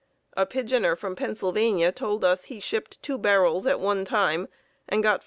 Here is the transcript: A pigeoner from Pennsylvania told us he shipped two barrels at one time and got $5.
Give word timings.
A 0.35 0.47
pigeoner 0.47 0.95
from 0.95 1.15
Pennsylvania 1.15 1.91
told 1.91 2.23
us 2.25 2.45
he 2.45 2.59
shipped 2.59 3.03
two 3.03 3.19
barrels 3.19 3.67
at 3.67 3.79
one 3.79 4.03
time 4.03 4.47
and 4.89 5.03
got 5.03 5.19
$5. 5.19 5.19